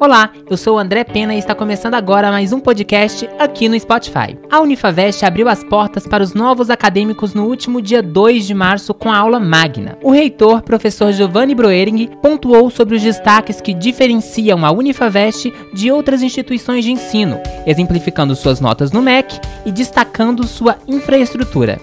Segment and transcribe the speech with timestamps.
[0.00, 3.78] Olá, eu sou o André Pena e está começando agora mais um podcast aqui no
[3.80, 4.38] Spotify.
[4.48, 8.94] A Unifavest abriu as portas para os novos acadêmicos no último dia 2 de março
[8.94, 9.98] com a aula magna.
[10.00, 16.22] O reitor, professor Giovanni Broering, pontuou sobre os destaques que diferenciam a Unifavest de outras
[16.22, 21.80] instituições de ensino, exemplificando suas notas no MEC e destacando sua infraestrutura.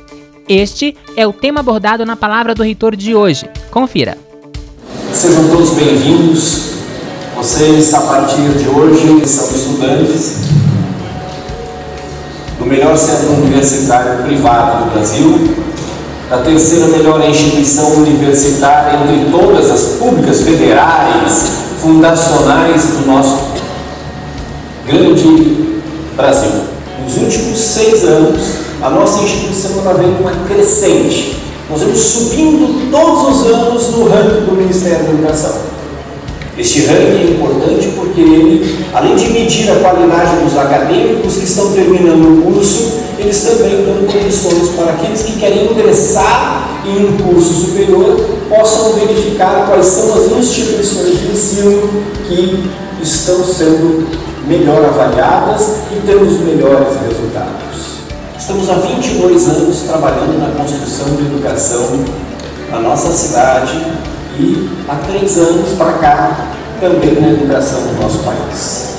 [0.47, 3.49] Este é o tema abordado na palavra do reitor de hoje.
[3.71, 4.24] Confira.
[5.15, 6.71] Sejam todos bem-vindos
[7.37, 10.39] vocês, a partir de hoje, são estudantes
[12.59, 15.55] do melhor centro universitário privado do Brasil,
[16.29, 21.49] da terceira melhor instituição universitária entre todas as públicas federais,
[21.81, 23.37] fundacionais do nosso
[24.85, 25.79] grande
[26.17, 26.51] Brasil.
[27.05, 28.41] Nos últimos seis anos,
[28.81, 31.44] a nossa instituição está vendo uma crescente.
[31.69, 35.53] Nós vamos subindo todos os anos no ranking do Ministério da Educação.
[36.57, 41.71] Este ranking é importante porque ele, além de medir a qualidade dos acadêmicos que estão
[41.73, 47.53] terminando o curso, eles também dão condições para aqueles que querem ingressar em um curso
[47.65, 51.89] superior possam verificar quais são as instituições de ensino
[52.27, 52.69] que
[53.01, 54.07] estão sendo
[54.47, 57.34] melhor avaliadas e têm os melhores resultados.
[58.45, 62.05] Estamos há 22 anos trabalhando na construção de educação
[62.69, 63.75] na nossa cidade
[64.37, 66.45] e há três anos para cá
[66.79, 68.97] também na educação do nosso país.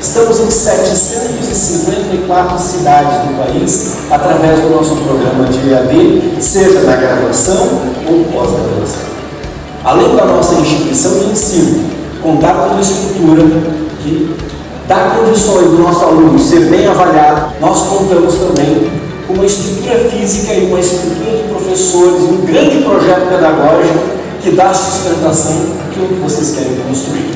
[0.00, 7.68] Estamos em 754 cidades do país através do nosso programa de EAD, seja na graduação
[8.08, 9.02] ou pós-graduação.
[9.84, 11.84] Além da nossa instituição de ensino
[12.22, 13.42] contar com uma estrutura
[14.02, 14.34] que
[14.88, 18.90] dá condições do nosso aluno ser bem avaliado, nós contamos também
[19.26, 24.72] com uma estrutura física e uma estrutura de professores, um grande projeto pedagógico que dá
[24.72, 25.54] sustentação
[25.86, 27.30] àquilo que vocês querem construir.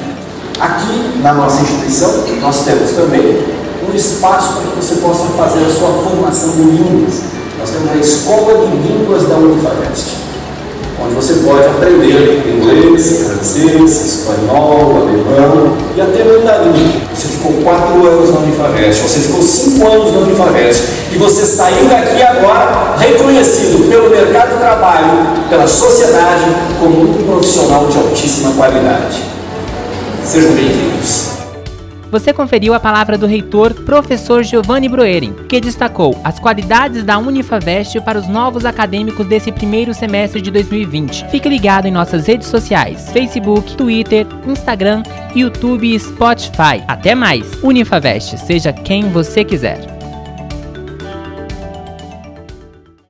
[0.60, 3.42] Aqui, na nossa instituição, nós temos também
[3.90, 7.22] um espaço para que você possa fazer a sua formação de línguas.
[7.58, 10.16] Nós temos a Escola de Línguas da Unifavest,
[11.02, 17.00] onde você pode aprender inglês, francês, espanhol, alemão e até mandarim.
[17.14, 17.52] Você ficou
[18.06, 23.88] anos na Unifavest, você ficou cinco anos na Unifavest e você saiu daqui agora reconhecido
[23.88, 26.44] pelo mercado de trabalho, pela sociedade,
[26.78, 29.22] como um profissional de altíssima qualidade.
[30.24, 31.39] Sejam bem-vindos.
[32.10, 38.00] Você conferiu a palavra do reitor, professor Giovanni Broering, que destacou as qualidades da Unifavest
[38.00, 41.28] para os novos acadêmicos desse primeiro semestre de 2020.
[41.30, 45.04] Fique ligado em nossas redes sociais: Facebook, Twitter, Instagram,
[45.36, 46.82] YouTube e Spotify.
[46.88, 47.46] Até mais!
[47.62, 49.99] Unifavest, seja quem você quiser.